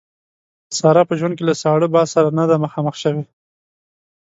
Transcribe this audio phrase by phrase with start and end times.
[0.77, 3.23] ساره په ژوند کې له ساړه باد سره نه ده مخامخ شوې.